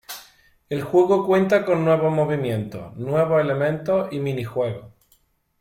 El 0.67 0.81
juego 0.81 1.27
cuenta 1.27 1.63
con 1.63 1.85
nuevos 1.85 2.11
movimientos, 2.11 2.97
nuevos 2.97 3.39
elementos, 3.39 4.11
y 4.11 4.17
minijuegos. 4.17 4.87